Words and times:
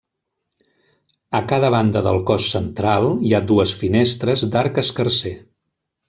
A 1.39 1.41
cada 1.51 1.67
banda 1.75 2.01
del 2.07 2.17
cos 2.29 2.47
central 2.55 3.05
hi 3.27 3.35
ha 3.35 3.45
dues 3.51 3.73
finestres 3.83 4.47
d'arc 4.55 4.81
escarser. 4.87 5.35